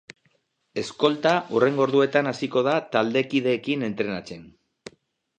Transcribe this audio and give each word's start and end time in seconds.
Eskolta 0.81 1.33
hurrengo 1.57 1.83
orduetan 1.85 2.29
hasiko 2.31 2.63
da 2.67 2.73
taldekideekin 2.95 3.85
entrenatzen. 3.89 4.49